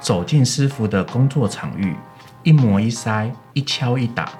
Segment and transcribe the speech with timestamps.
[0.00, 1.94] 走进师傅的工作场域，
[2.42, 4.30] 一磨一塞，一敲一打，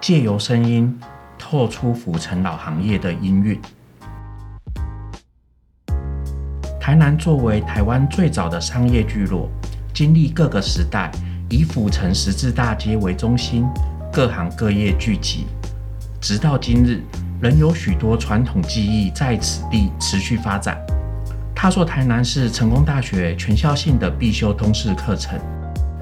[0.00, 0.98] 借由声音
[1.38, 3.60] 透出府城老行业的音韵。
[6.80, 9.48] 台南作为台湾最早的商业聚落，
[9.92, 11.10] 经历各个时代，
[11.48, 13.66] 以府城十字大街为中心，
[14.12, 15.46] 各行各业聚集，
[16.20, 17.02] 直到今日，
[17.40, 20.78] 仍有许多传统技艺在此地持续发展。
[21.54, 25.38] 踏硕台南是成功大学全校性的必修通识课程，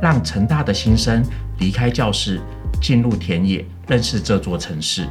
[0.00, 1.22] 让成大的新生
[1.58, 2.40] 离开教室，
[2.80, 5.06] 进入田野，认识这座城市。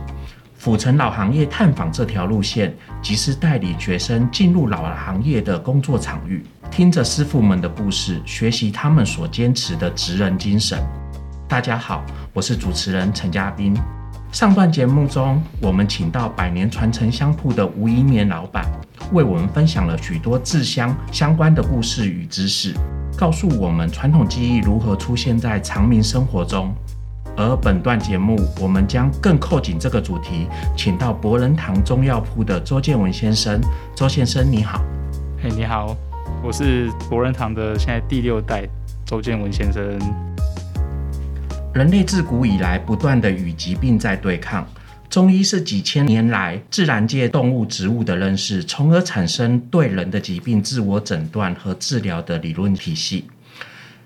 [0.55, 10.77] 府城老行业探访这条路线，即是带领学生进入老行业的工作场域，听着师傅们的故事，学习他们所坚持的职人精神。
[11.47, 12.03] 大家好，
[12.33, 13.75] 我是主持人陈嘉宾。
[14.31, 18.65] 上段节目中，我们请到百年传承香铺的吴一年老板。
[19.11, 22.73] 为我们分享了许多制香相关的故事与知识，
[23.17, 26.73] 告诉我们传统技艺如何出现在长民生活中。
[27.35, 33.59] 而本段节目，我们将更扣紧这个主题，请到博仁堂中药铺的周建文先生。
[33.95, 34.81] 周先生，你好。
[35.41, 35.95] 嘿，你好，
[36.43, 38.67] 我是博仁堂的现在第六代
[39.05, 39.99] 周建文先生。
[41.73, 44.65] 人类自古以来不断的与疾病在对抗。
[45.11, 53.25] 中医是几千年来自然界动物、植物的认识，从而产生对人的疾病自我诊断和治疗的理论体系。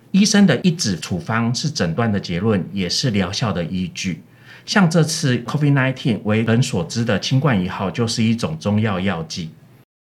[0.10, 4.24] 医生的一纸处方是诊断的结论，也是疗效的依据。
[4.66, 9.52] 像这次 COVID-19 为人所知的清冠一号，就是一种中药药剂。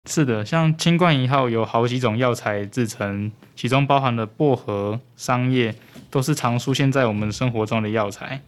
[0.10, 5.74] 是的，像清冠一号有好几种药材制成，其中包含了薄荷、桑叶，
[6.10, 8.42] 都是常出现在我们生活中的药材。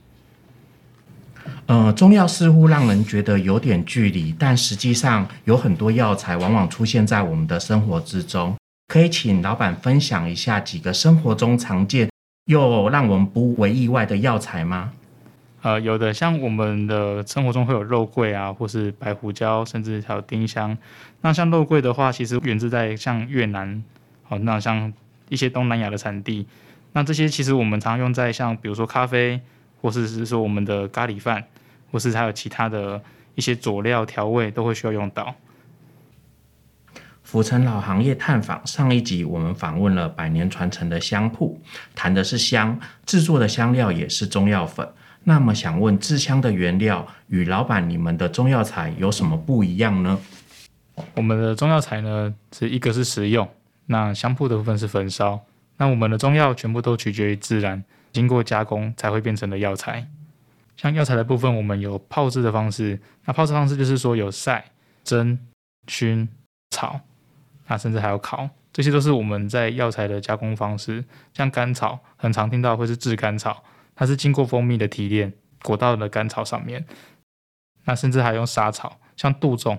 [1.66, 8.56] 呃，中药似乎让人觉得有点距离，但实际上有很多药材往往出现在我们的生活之中。
[8.88, 12.10] 可以请老板分享一下几个生活中常见
[12.46, 14.92] 又让我们不为意外的药材吗？
[15.62, 20.78] 呃，有的，像我们的生活中会有肉桂啊，或是白胡椒，甚至还有丁香。
[21.22, 23.82] 那像肉桂的话，其实源自在像越南，
[24.24, 24.92] 好，那像
[25.30, 26.46] 一些东南亚的产地。
[26.92, 29.40] 那这些其实我们常用在像比如说咖啡。
[29.84, 31.44] 或是是说我们的咖喱饭，
[31.92, 33.02] 或是还有其他的
[33.36, 35.36] 一些佐料调味都会需要用到。
[37.22, 41.60] 府城老行业探访上一集，我们访问了百年传承的香铺，
[41.94, 44.88] 谈的是香制作的香料也是中药粉。
[45.26, 50.18] 那么想问制香的原料与老板你们的中药材有什么不一样呢？
[51.16, 53.50] 我们的中药材呢是一个是食用，
[53.88, 55.42] 那香铺的部分是焚烧。
[55.78, 57.84] 那我们的中药全部都取决于自然。
[58.14, 60.08] 经过加工才会变成的药材，
[60.78, 63.02] 像药材的部分，我们有泡制的方式。
[63.26, 64.64] 那泡制方式就是说有晒、
[65.04, 65.38] 蒸、
[65.88, 66.30] 熏、
[66.70, 67.02] 炒，
[67.68, 71.04] 那甚至还有烤，这些都是我们在药材的加工方式。
[71.34, 73.64] 像甘草，很常听到会是制甘草，
[73.96, 76.86] 它是经过蜂蜜的提炼裹到了甘草上面。
[77.86, 79.78] 那甚至还用沙草，像杜仲，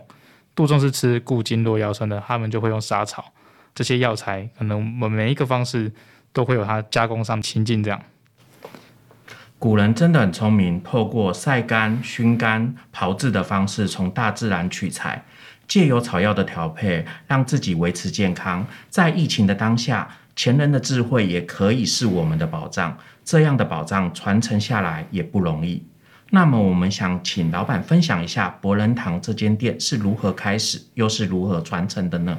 [0.55, 3.33] 杜仲是吃固经络药酸的，他们就会用沙草。
[3.75, 5.93] 这些药材可能我们每一个方式
[6.33, 8.03] 都会有它加工上亲近这样。
[9.65, 15.25] 古人真的很聪明，透过晒干、熏干、炮制的方式，从大自然取材，
[15.67, 18.67] 借由草药的调配，让自己维持健康。
[18.91, 22.95] 在疫情的当下，前人的智慧也可以是我们的保障。
[23.25, 25.83] 这样的保障传承下来也不容易。
[26.29, 32.37] 那么，我们想请老板分享一下博仁堂这间店是如何开始，又是如何传承的呢？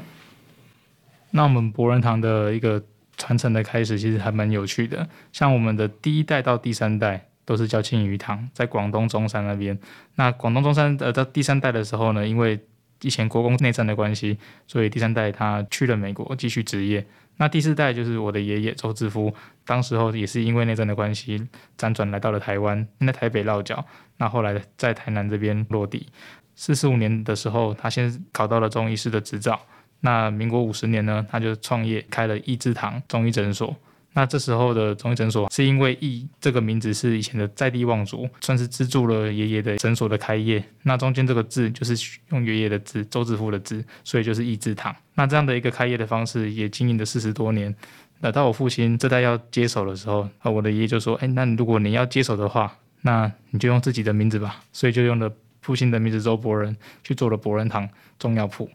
[1.32, 2.84] 那我们博仁堂的一个。
[3.18, 9.78] 传承的开始其实还蛮有趣的，像我们的第一代到第三代都是叫庆余堂，在广东中山那边。
[10.16, 12.60] 那广东中山呃到第三代的时候呢，因为
[13.02, 14.38] 以前国共内战的关系，
[14.68, 17.06] 所以第三代他去了美国继续职业。
[17.38, 19.34] 那第四代就是我的爷爷周志夫，
[19.66, 21.46] 当时候也是因为内战的关系，
[21.78, 23.86] 辗转来到了台湾，在台北落脚。
[24.18, 26.08] 那后来在台南这边落地。
[26.56, 29.62] 四十五年的时候，他先考到了中医师的执照。
[30.06, 33.76] 那民国五十年呢，他就创业开了益之堂中医诊所。
[34.14, 40.64] 那这时候的中医诊所是因为益这个名字是以前的在地望族，算是资助了爷爷的诊所的开业。
[40.84, 44.96] 那中间这个字就是用爷爷的字，周志富的字，所以就是益之堂。
[45.16, 47.76] 那这样的一个开业的方式也经营了四十多年。
[48.22, 55.30] 那到我父亲这代要接手的时候，啊，我的爷爷就说：“哎，那如果你要接手的话，那你就用自己的名字吧。”所以就用了
[55.62, 58.70] 父亲的名字周伯仁去做了伯仁堂中药铺。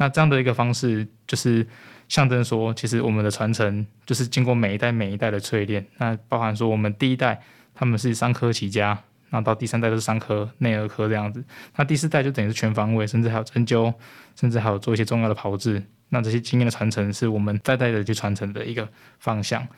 [0.00, 1.66] 那这样的一个方式，就是
[2.08, 5.86] 象征说，其实我们的传承就是经过每一代每一代的淬炼。
[5.98, 7.38] 那包含说，我们第一代
[7.74, 8.98] 他们是三科起家，
[9.28, 11.44] 那到第三代都是三科、内儿科这样子。
[11.76, 13.92] 那第四代就等于是全方位，甚至还有针灸，
[14.34, 15.82] 甚至还有做一些重要的炮制。
[16.08, 18.88] 那这些经验的传承是我们代代的去传承的一个
[19.18, 19.68] 方向。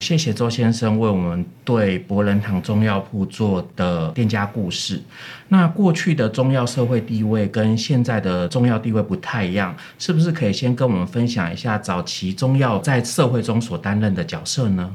[0.00, 5.02] 谢谢周先生为我们对博仁堂中药铺做的店家故事。
[5.48, 14.94] 那过去的中药社会地位跟现在的中药地位不太一样，是不是可以先跟我们分享一下早期中药在社会中所担任的角色呢？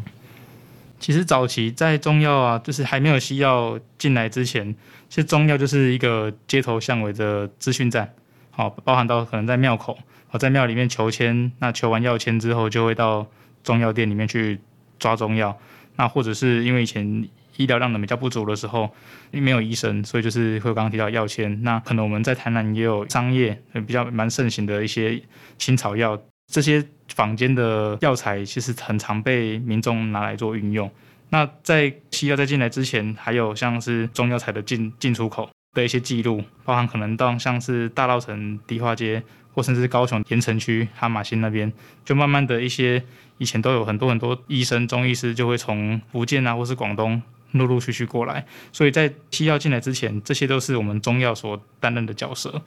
[1.00, 4.74] 其实早期在中药啊，就是还没有西药进来之前，
[5.10, 8.14] 其实中药就是一个街头巷尾的资讯站，
[8.52, 9.98] 好，包含到可能在庙口，
[10.30, 13.26] 我在庙里面求签，那求完药签之后，就会到
[13.64, 14.62] 中药店里面去。
[15.02, 15.58] 抓中药，
[15.98, 17.28] 那或者是因为以前
[17.58, 18.84] 医疗量能比较不足的时候，
[19.32, 21.62] 因为没有医生，所以就是会刚刚提到药签。
[21.64, 25.22] 那可能我们在台南也有商业比较蛮盛行的一些
[25.58, 26.18] 青草药，
[26.52, 26.82] 这些
[27.14, 30.90] 坊间的药材其实很常被民众拿来做运用。
[31.30, 39.24] 那在西药在进来之前，还有像是中药材的进进出口的一些记录，包含可能到像是大稻城迪化街。
[39.54, 41.70] 或甚至高雄盐城区哈马星那边，
[42.06, 43.04] 就慢慢的一些
[43.38, 47.22] 以前都有很多很多医生、中医师就会从福建啊，或是广东
[47.52, 52.62] 陆陆续续过来，所以在西药进来之前，这些都是我们中药所担任的角色。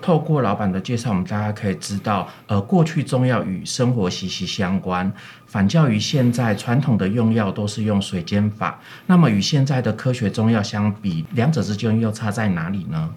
[0.00, 5.10] 透过老板的介绍，我们大家可以知道，呃，过去中药与生活息息相关，
[5.46, 8.78] 反较于现在传统的用药都是用水煎法。
[9.06, 13.14] 那么与现在的科学中药相比，两者之间又差在哪里呢？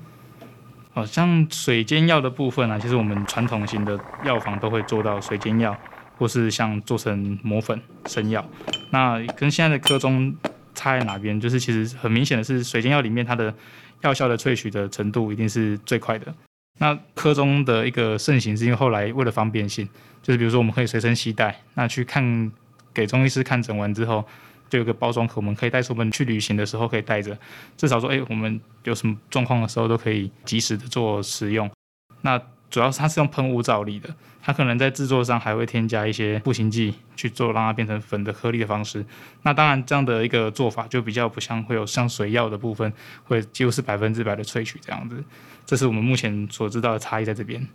[0.94, 5.76] 哦，像水煎药的部分啊，其实我们传统型的药房都会做到水煎药，
[6.18, 8.44] 或是像做成磨粉生药。
[8.92, 10.34] 那跟现在的科中
[10.74, 11.40] 差在哪边？
[11.40, 13.54] 就是其实很明显的是，水煎药里面它的
[14.02, 16.34] 药效的萃取的程度一定是最快的。
[16.78, 19.88] 那科中的一个盛行是因为后来为了方便性，
[20.22, 22.52] 就是比如说我们可以随身携带，那去看
[22.94, 24.24] 给中医师看诊完之后。
[24.70, 27.40] 就有个包装盒，我们可以带出门去旅行的时候可以带着，
[27.78, 31.72] 至少说，哎，我们有什么状况的时候都可以及时的做使用。
[32.20, 32.38] 那
[32.70, 39.06] 主要是它是用喷雾造粒的，它可能在制作上还会添加一些步行剂去做，让它变成粉的颗粒的方式。
[39.44, 42.92] 那当然这样的一个做法就比较不像会有像水药的部分，
[43.24, 45.24] 会几乎是百分之百的萃取这样子。
[45.66, 47.68] 这是我们目前所知道的差异在这边。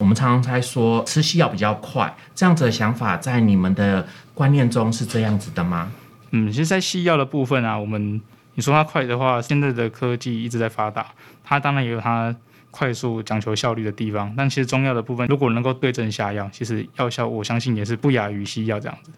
[0.00, 5.90] 我们常常在说吃西药比较快，这样子的想法在你们的观念中是这样子的吗？
[6.30, 8.20] 嗯，其实，在西药的部分啊，我们
[8.54, 11.06] 你说它快的话，现在的科技一直在发达，
[11.42, 12.34] 它当然也有它
[12.70, 14.32] 快速讲求效率的地方。
[14.36, 19.10] 但其实中药的部分，如果能够对症下药，其实药效我相信也是不亚于西药这样子。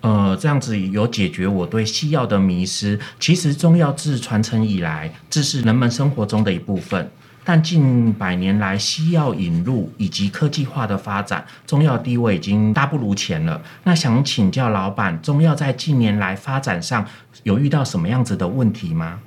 [0.00, 2.98] 呃，这样子有解决我对西药的迷失。
[3.18, 7.10] 其实中药自传承以来，这是人们生活中的一部分。
[7.42, 13.60] 但近百年来，西药引入以及科技化的发展，中药地位已经大不如前了。
[13.84, 17.04] 那想请教老板，中药在近年来发展上
[17.44, 19.18] 有遇到什么样子的问题吗？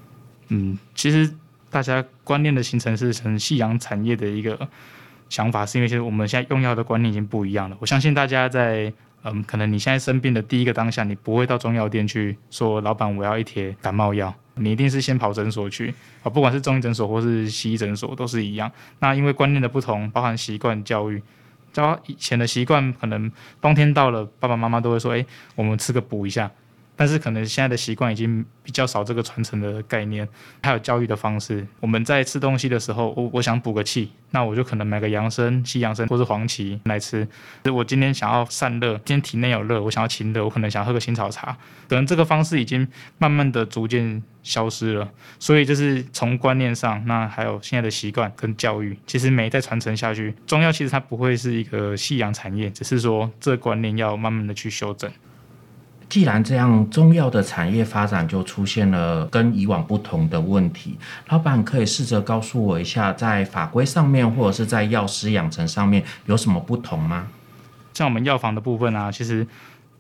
[0.50, 1.30] 嗯，其实
[1.72, 4.70] 大家观念的形成是成夕阳产业的一个
[5.30, 7.78] 想法，是因为其实我们现在用药的观念已经不一样了。
[7.80, 8.94] 我相信大家在。
[9.24, 18.72] 嗯，可能你现在生病的第一个当下，你不会到中药店去说老板我要一帖感冒药，你一定是先跑诊所去啊，不管是中医诊所或是西医诊所都是一样。
[18.98, 21.22] 那因为观念的不同，包含习惯教育，
[21.72, 23.32] 教以前的习惯，可能
[23.62, 26.50] 冬天到了，爸爸妈妈都会说，哎，我们吃个补一下。
[27.02, 30.30] 但是可能现在的习惯已经比较少这个传承的概念，
[30.62, 31.66] 还有教育的方式。
[31.80, 37.28] 我们在吃东西的时候，我我想补个气，那我就可能买个养生、西洋参或是黄芪来吃。
[37.74, 41.58] 我今天想要散热，今天体内有热，我想要清热，我可能想喝个青草茶。
[41.90, 45.10] 可能这个方式已经慢慢的逐渐消失了。
[45.40, 50.36] 所以就是从观念上，那还有现在的习惯跟教育，其实没再传承下去。
[50.46, 55.12] 中药其实它不会是一个夕阳产业，只是说这观念要慢慢的去修正。
[56.12, 60.98] 既然这样，中药的产业发展就出现了跟以往不同的问题。
[61.30, 67.28] 老板可以试着告诉我一下，在法规上面或者是在药师养成上面有什么不同吗？
[67.94, 69.48] 像我们药房的部分啊，其实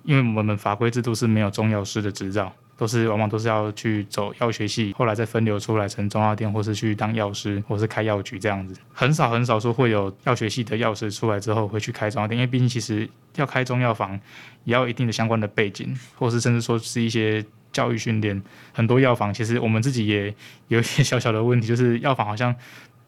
[0.03, 2.51] 因为我们法规制度是没有中药师的执照。
[2.81, 8.73] 都是往往都是要去走药学系，后来再分流出来成中药店，或是去当药师，或是开药局这样子。
[8.91, 14.19] 很少很少说会有药学系的药师出来之后会去开中药店，因为毕竟其实要开中药房
[14.63, 18.41] 也要一定的相关的背景，或是甚至说是一些教育训练。
[18.73, 20.33] 很多药房其实我们自己也
[20.69, 22.55] 有一些小小的问题，就是药房好像。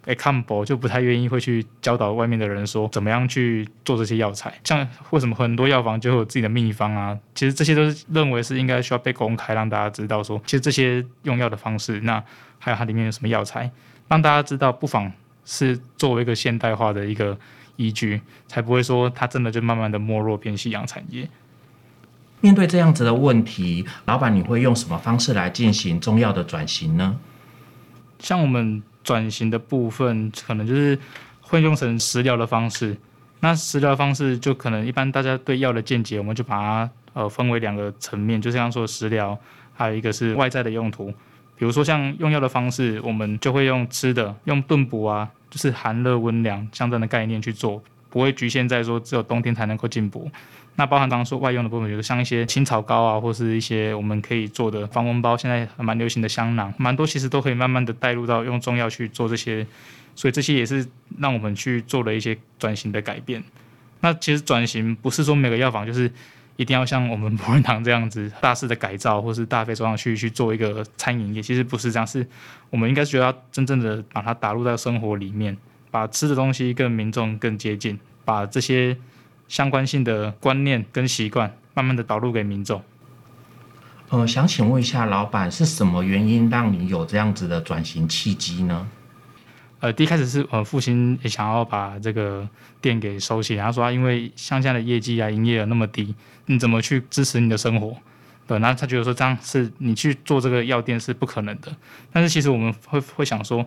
[0.06, 7.18] 哎，看博就不太愿意会去教导外面的人说怎么样去做这些药材，像为什么很多药房就有自己的秘方啊？
[7.34, 12.22] 其实这些都是认为是应该需要被公开，让大家知道说，其实这些用药的方式，那
[12.60, 13.72] 还有它里面有什么药材，
[14.10, 15.12] 让大家知道，不妨
[15.46, 17.38] 是作为一个现代化的一个
[17.78, 21.30] 依据，才不会说它真的就慢慢的没落变夕阳产业。
[22.42, 27.18] 面对这样子的问题，老板你会用什么方式来进行中药的转型呢？
[28.20, 30.98] 像我们转型的部分，可能就是
[31.42, 32.96] 会用成食疗的方式。
[33.42, 39.38] 那食疗方式就可能一般大家对药的见解，我们就把它呃分为两个层面，就像说食疗，
[39.74, 41.14] 还有一个是外在的用途。
[41.56, 50.32] 比如说像用药的方式，我们就会用吃的，用炖补啊，就是寒热温凉相当的概念去做，不会局限在说只有冬天才能够进补。
[50.76, 59.68] 那包含刚刚说外用的部分，比如像一些青草膏啊，或是一些我们可以做的防蚊包，现在蛮流行的香囊，蛮多其实都可以慢慢的带入到用中药去做这些，
[60.16, 60.84] 所以这些也是
[61.20, 63.44] 让我们去做了一些转型的改变。
[64.00, 66.12] 那其实转型不是说每个药房就是
[66.56, 72.28] 一定要像我们博仁堂这样子大肆的改造，或是大费周章去去做一个餐饮业，其实不是这样，是
[72.72, 75.56] 我们应该是觉得要真正的把它打入到生活里面，
[75.92, 78.98] 把吃的东西跟民众更接近，把这些。
[79.54, 82.82] 相关性的观念跟习惯，慢慢的导入给民众。
[84.10, 88.88] 呃，想请问一下老板，是什么原因让你有这样子的转型契机呢？
[89.80, 92.50] 呃，第一开始是呃父亲也想要把这个
[92.82, 96.16] 店给收起，然后说因为乡下的业绩啊，营业额那么低，
[96.48, 97.96] 你怎么去支持你的生活？
[98.48, 101.72] 对，那他觉得说这样是你去做这个药店是不可能的。
[102.12, 103.64] 但是其实我们会会想说，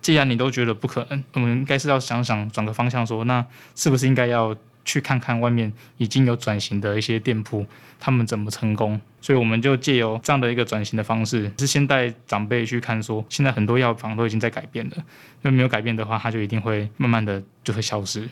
[0.00, 4.56] 既然你都觉得不可能，我们应该是要想想转个方向，说那是不是应该要？
[4.90, 7.64] 去看看外面已经有转型的一些店铺，
[8.00, 9.00] 他们怎么成功？
[9.20, 14.96] 所以我们就借由这样的一个转型的方式，是先带长辈去看，说现在很多药房都已经在改变了。
[14.96, 18.28] 因为没有改变的话，它就一定会慢慢的就会消失。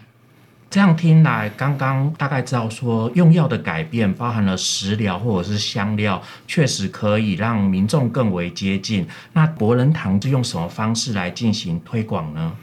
[0.69, 9.07] 这样听来，刚刚大概知道说用药的改变包含了食疗或者是香料，确实可以让民众更为接近。
[9.35, 12.57] 那博仁堂是用什么方式来进行推广呢？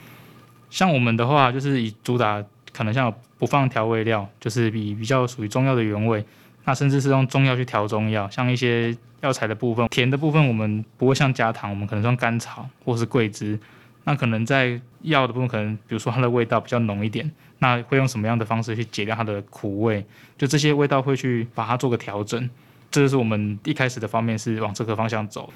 [0.70, 2.44] 像我们的话，就是以主打。
[2.78, 3.10] 可能像
[3.46, 6.26] 不放调味料，就是比比较属于中药的原味，
[6.64, 13.60] 那甚至是用中药去调中药，像一些药材的部分，甜的部分我们不会像加糖，我们可能用甘草或是桂枝。
[14.06, 20.04] 那可能在药的部分，可能比如说它的味道比较浓一点，那会用什么样的方式去解掉它的苦味？
[20.40, 22.50] 就这些味道会去把它做个调整，
[22.90, 25.54] 这就是我们一开始的方面是往这个方向走。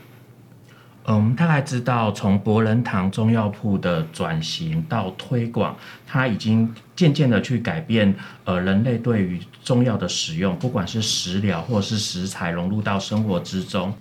[1.10, 5.76] 嗯，我们大概知道，从博仁堂中药铺的转型到推广，
[6.06, 8.14] 它已经渐渐的去改变，
[8.44, 13.92] 呃，人类对于中药的使用，不管是食疗或是食材融入到生活之中。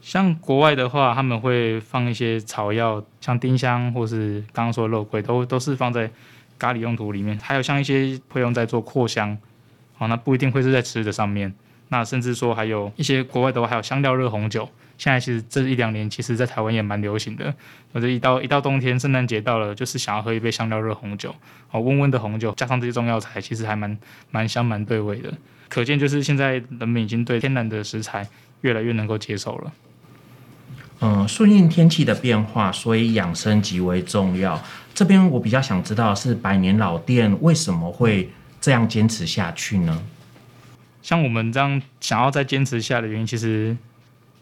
[0.00, 6.08] 像国外的话，他们会放一些草药，像丁香或是刚刚说的肉桂，都都是放在
[6.60, 7.36] 咖喱用途里面。
[7.42, 9.36] 还有像一些会用在做扩香，
[9.98, 11.52] 哦，那不一定会是在吃的上面。
[11.92, 14.66] 那甚至说还有一些国外的，还有香料热红酒。
[14.96, 17.54] 现在其实这一两年，其实在台湾也蛮流行的。
[17.92, 21.34] 或者一到一到冬天，圣诞节到了，就是想要喝一杯香料热红酒，
[21.70, 23.98] 哦，温温的红酒，加上这些中药材，其实还蛮
[24.30, 25.30] 蛮香蛮对味的。
[25.68, 28.26] 可见就是现在人们已经对天然的食材
[28.62, 29.72] 越来越能够接受了。
[31.00, 34.58] 嗯，顺应天气的变化，所以养生极为重要。
[34.94, 38.30] 这边我比较想知道是百年老店为什么会
[38.62, 40.02] 这样坚持下去呢？
[41.02, 43.76] 像我们这样想要再坚持下的原因，其实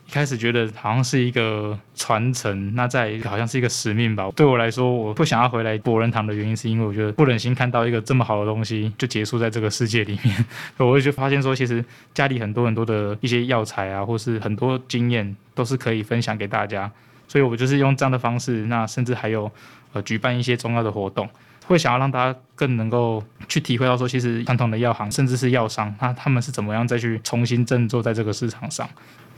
[0.07, 0.13] 一。
[0.13, 4.29] 开始觉得好像是一个传承，那在好像是一个使命吧。
[4.35, 10.45] 对我来说，我不想要回来博仁堂的原因，是因为我觉得不忍心看到一个这么好的东西就结束在这个世界里面。
[10.79, 16.91] 我就发现说，其实家里很多很多的一些药材啊，或是很多经验，都是可以分享给大家。
[17.29, 19.49] 所以我就是用这样的方式，那甚至还有
[19.93, 21.29] 呃举办一些重要的活动，
[21.71, 28.89] 会想要让大家更能够去体会到说，其实传统的药行甚至是药商，那他们是怎么样再去重新振作在这个市场上。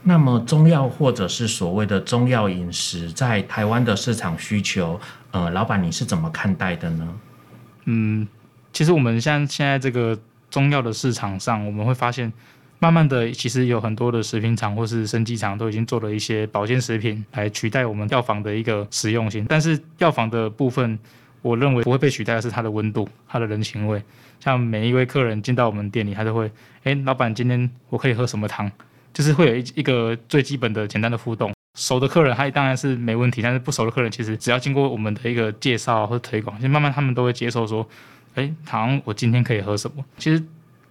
[0.05, 4.99] 那么中药或者是所谓的中药饮食，在台湾的市场需求，
[5.31, 7.07] 呃，老板你是怎么看待的呢？
[7.85, 8.27] 嗯，
[8.73, 12.33] 其实我们像现在这个中药的市场上，我们会发现，
[12.79, 19.45] 慢慢的其实有很多的食品厂或是生技厂都已经做了一些保健食品来取代我们药房的一个实用性。
[19.47, 20.99] 但是药房的部分，
[21.43, 24.03] 我认为不会被取代的是它的温度、它的人情味。
[24.41, 26.51] 像每一位客人进到我们店里，他都会，
[26.83, 28.69] 哎，老板今天我可以喝什么汤？
[29.13, 37.87] 就是会有一一个最基本的简单的互动，熟的客人他当然是没问题，但是不熟的客人其实只要经过我们的一个介绍或推广，就慢慢他们都会接受说，
[38.35, 40.05] 哎，好像我今天可以喝什么？
[40.19, 40.43] 其实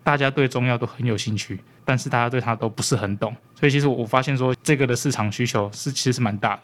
[0.01, 6.62] 大家对中药都很有兴趣，但是大家对它都不是很懂，所以其实我发现说这个的市场需求是其实是蛮大的。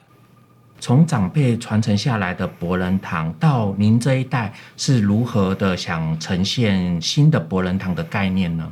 [0.80, 8.72] 从长辈传承下来的博仁堂到您这一代是如何的想呈现新的博仁堂的概念呢？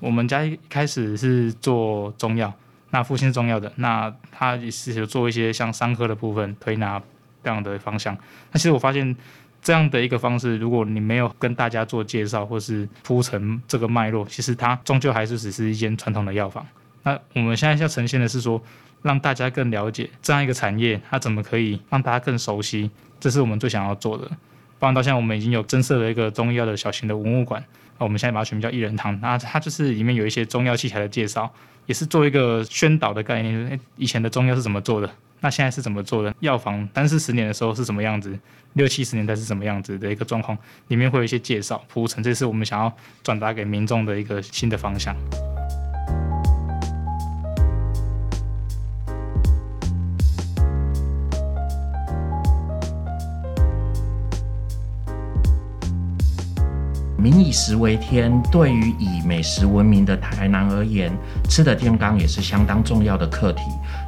[0.00, 2.52] 我们家一开始是做中药，
[2.90, 7.00] 那父亲是中药的，那他也是有做一些像伤科的部分推拿
[7.42, 8.16] 这样的方向。
[8.52, 9.16] 那其实我发现，
[9.62, 16.66] 这样的一个方式，如果你没有跟大家做介绍或是铺陈这个脉络，其实它终究还是只是一间传统的药房。
[17.02, 18.62] 那我们现在要呈现的是说，
[19.04, 24.26] 让大家更了解这样一个产业，它怎么可以让大家更熟悉，这是我们最想要做的。
[24.78, 27.62] 包含到现在，我们已经有增设了一个中医药的小型的文物馆，
[27.98, 31.52] 我们现在把它取名叫一人堂，那它就是里面有一些中药器材的介绍，
[31.84, 36.34] 也是做一个宣导的概念，以前的中药是怎么做的，那现在是怎么做的？
[36.40, 38.38] 药房三四十年的时候是什么样子？
[38.72, 40.56] 六七十年代是什么样子的一个状况？
[40.88, 42.90] 里面会有一些介绍铺陈，这是我们想要
[43.22, 45.14] 转达给民众的一个新的方向。
[57.24, 61.10] 民以食为天，对于以美食闻名的台南而言，
[61.48, 63.62] 吃的健康也是相当重要的课题。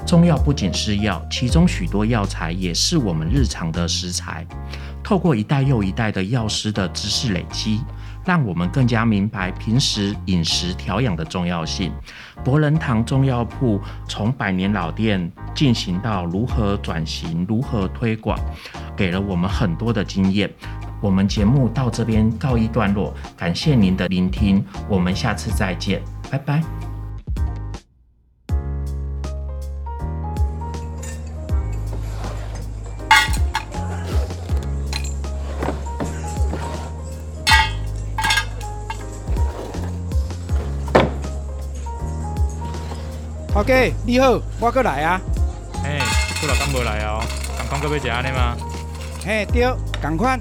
[0.06, 4.46] 中药不仅是药，其中许多药材也是我们日常的食材。
[5.02, 7.80] 透过一代又一代的药师的知识累积，
[8.22, 11.90] 让我们更加明白平时饮食调养的重要性。
[12.44, 18.38] 博仁堂中药铺从百年老店进行到如何转型、如何推广，
[18.94, 20.52] 给了我们很多的经验。
[21.06, 26.60] 我们节目到这边告一段落，感谢您的聆听，我们下次再见，拜拜。
[43.52, 45.20] 头家你好，我过来啊。
[45.84, 46.00] 嘿，
[46.40, 47.22] 过来敢无来哦？
[47.70, 48.56] 刚刚搁要食安尼吗？
[49.24, 49.72] 嘿，对，
[50.02, 50.36] 赶快。